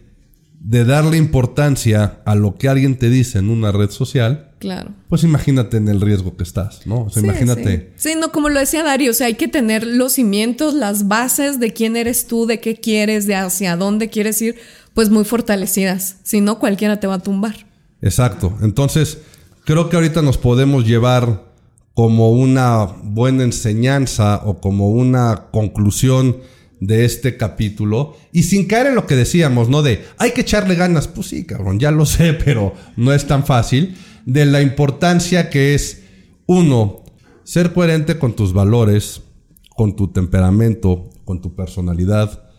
[0.59, 4.91] de darle importancia a lo que alguien te dice en una red social, Claro.
[5.07, 7.03] pues imagínate en el riesgo que estás, ¿no?
[7.05, 7.93] O sea, Sí, imagínate.
[7.95, 8.09] Sí.
[8.11, 11.59] Sí, no, como lo decía Dario, o sea, hay que tener los cimientos, las bases
[11.61, 14.57] de quién eres tú, de qué quieres, de hacia dónde quieres ir,
[14.93, 16.17] pues muy fortalecidas.
[16.23, 17.55] Si no, cualquiera te va a tumbar.
[18.01, 18.57] Exacto.
[18.61, 19.19] Entonces,
[19.65, 21.45] creo que ahorita nos podemos llevar
[21.93, 26.37] como una buena enseñanza o como una conclusión
[26.79, 29.81] de este capítulo y sin caer en lo que decíamos, ¿no?
[29.81, 33.45] De hay que echarle ganas, pues sí, cabrón, ya lo sé, pero no es tan
[33.45, 36.03] fácil, de la importancia que es,
[36.45, 37.03] uno,
[37.43, 39.21] ser coherente con tus valores,
[39.75, 42.49] con tu temperamento, con tu personalidad,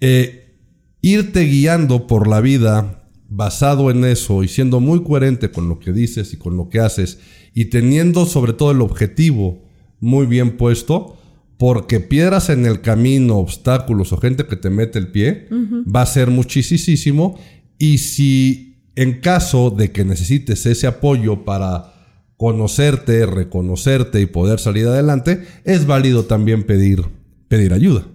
[0.00, 0.54] eh,
[1.02, 5.92] irte guiando por la vida basado en eso y siendo muy coherente con lo que
[5.92, 7.18] dices y con lo que haces
[7.54, 9.62] y teniendo sobre todo el objetivo
[10.00, 11.17] muy bien puesto,
[11.58, 15.48] porque piedras en el camino, obstáculos o gente que te mete el pie,
[15.84, 17.38] va a ser muchísimo.
[17.78, 21.94] Y si en caso de que necesites ese apoyo para
[22.36, 27.04] conocerte, reconocerte y poder salir adelante, es válido también pedir,
[27.48, 28.06] pedir ayuda.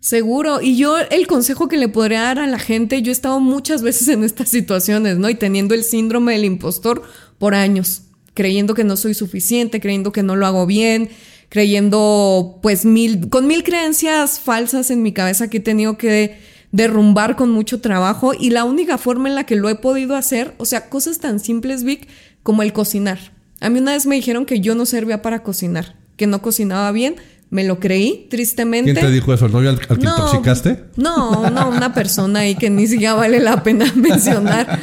[0.00, 0.60] Seguro.
[0.60, 3.80] Y yo el consejo que le podría dar a la gente, yo he estado muchas
[3.82, 5.30] veces en estas situaciones, ¿no?
[5.30, 7.02] Y teniendo el síndrome del impostor
[7.38, 8.02] por años,
[8.34, 11.08] creyendo que no soy suficiente, creyendo que no lo hago bien,
[11.48, 16.38] creyendo pues mil, con mil creencias falsas en mi cabeza que he tenido que
[16.72, 20.54] derrumbar con mucho trabajo y la única forma en la que lo he podido hacer,
[20.58, 22.08] o sea, cosas tan simples, Vic,
[22.42, 23.18] como el cocinar.
[23.60, 26.90] A mí una vez me dijeron que yo no servía para cocinar, que no cocinaba
[26.90, 27.16] bien,
[27.50, 28.92] me lo creí, tristemente.
[28.92, 29.46] ¿Quién te dijo eso?
[29.46, 30.84] ¿El novio al, al que intoxicaste?
[30.96, 34.80] No, no, una persona ahí que ni siquiera vale la pena mencionar.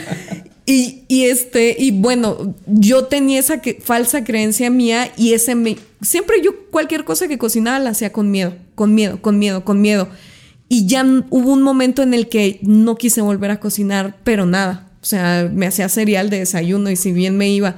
[0.65, 6.37] Y, este, y bueno, yo tenía esa que- falsa creencia mía y ese me, siempre
[6.41, 10.07] yo cualquier cosa que cocinaba la hacía con miedo, con miedo, con miedo, con miedo.
[10.69, 14.89] Y ya hubo un momento en el que no quise volver a cocinar, pero nada.
[15.01, 17.77] O sea, me hacía cereal de desayuno y si bien me iba.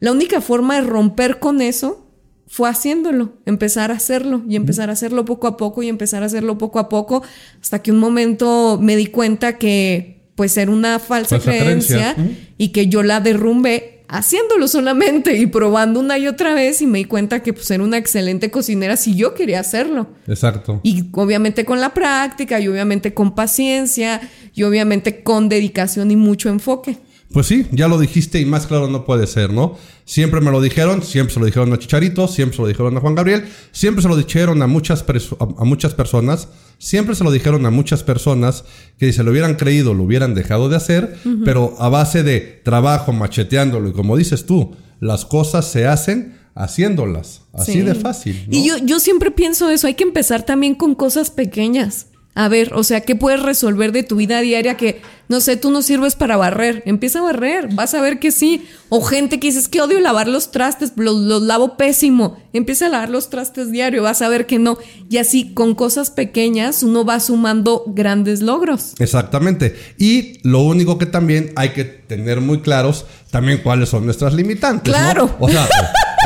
[0.00, 2.06] La única forma de romper con eso
[2.48, 6.26] fue haciéndolo, empezar a hacerlo y empezar a hacerlo poco a poco y empezar a
[6.26, 7.22] hacerlo poco a poco
[7.60, 12.38] hasta que un momento me di cuenta que pues era una falsa, Falsa creencia, creencia.
[12.58, 16.98] y que yo la derrumbe haciéndolo solamente y probando una y otra vez y me
[16.98, 20.08] di cuenta que pues era una excelente cocinera si yo quería hacerlo.
[20.26, 20.80] Exacto.
[20.82, 24.20] Y obviamente con la práctica y obviamente con paciencia
[24.54, 26.98] y obviamente con dedicación y mucho enfoque.
[27.34, 29.76] Pues sí, ya lo dijiste y más claro no puede ser, ¿no?
[30.06, 33.00] Siempre me lo dijeron, siempre se lo dijeron a Chicharito, siempre se lo dijeron a
[33.00, 35.04] Juan Gabriel, siempre se lo dijeron a muchas,
[35.40, 38.64] a, a muchas personas, siempre se lo dijeron a muchas personas
[38.98, 42.40] que si se lo hubieran creído lo hubieran dejado de hacer, pero a base de
[42.64, 47.80] trabajo, macheteándolo y como dices tú, las cosas se hacen haciéndolas, así Sí.
[47.80, 48.44] de fácil.
[48.46, 48.56] ¿no?
[48.56, 52.06] Y yo, yo siempre pienso eso, hay que empezar también con cosas pequeñas.
[52.36, 55.70] A ver, o sea, ¿qué puedes resolver de tu vida diaria que, no sé, tú
[55.70, 56.82] no sirves para barrer?
[56.84, 58.66] Empieza a barrer, vas a ver que sí.
[58.88, 62.36] O gente que dices que odio lavar los trastes, los, los lavo pésimo.
[62.52, 64.78] Empieza a lavar los trastes diario, vas a ver que no.
[65.08, 68.94] Y así, con cosas pequeñas, uno va sumando grandes logros.
[68.98, 69.76] Exactamente.
[69.96, 74.92] Y lo único que también hay que tener muy claros también cuáles son nuestras limitantes.
[74.92, 74.98] ¿no?
[74.98, 75.36] Claro.
[75.38, 75.68] O sea,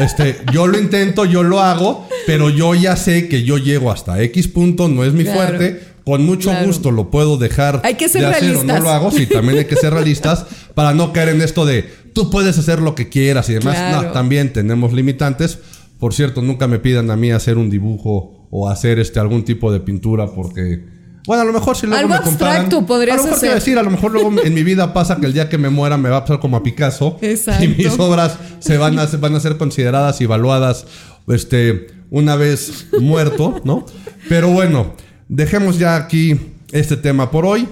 [0.03, 4.21] este, yo lo intento, yo lo hago, pero yo ya sé que yo llego hasta
[4.23, 5.39] X punto, no es mi Claro.
[5.57, 5.88] fuerte.
[6.09, 6.67] Con mucho Claro.
[6.67, 8.83] gusto lo puedo dejar Hay que ser de hacer o no realistas.
[8.83, 9.11] lo hago.
[9.11, 11.83] Sí, también hay que ser realistas para no caer en esto de
[12.15, 13.77] tú puedes hacer lo que quieras y demás.
[13.77, 14.07] Claro.
[14.09, 15.59] No, también tenemos limitantes.
[15.99, 19.71] Por cierto, nunca me pidan a mí hacer un dibujo o hacer este algún tipo
[19.71, 23.19] de pintura porque bueno, a lo mejor si luego Algo me comparan, abstracto podrías a
[23.19, 23.55] lo mejor hacer.
[23.55, 25.99] decir, a lo mejor luego en mi vida pasa que el día que me muera
[25.99, 27.63] me va a pasar como a Picasso Exacto.
[27.65, 30.87] y mis obras se van a van a ser consideradas y evaluadas
[31.29, 33.85] este una vez muerto, ¿no?
[34.31, 34.95] Pero bueno,
[35.29, 36.39] dejemos ya aquí
[36.73, 37.69] este tema por hoy.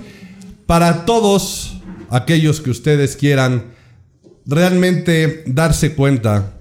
[0.67, 1.81] Para todos
[2.11, 3.65] aquellos que ustedes quieran
[4.47, 6.53] realmente darse cuenta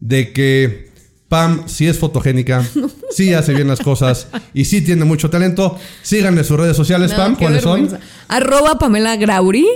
[0.00, 0.90] de que
[1.28, 2.64] Pam sí es fotogénica,
[3.10, 7.16] sí hace bien las cosas y sí tiene mucho talento, síganle sus redes sociales, No,
[7.16, 7.88] Pam, ¿cuáles son?
[8.28, 9.66] Arroba Pamela Grauri.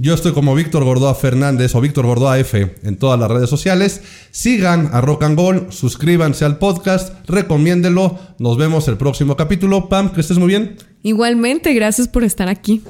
[0.00, 4.00] Yo estoy como Víctor Gordoa Fernández o Víctor Gordoa F en todas las redes sociales.
[4.30, 8.16] Sigan a Rock and Gold, suscríbanse al podcast, recomiéndelo.
[8.38, 9.88] Nos vemos el próximo capítulo.
[9.88, 10.76] Pam, que estés muy bien.
[11.02, 12.84] Igualmente, gracias por estar aquí.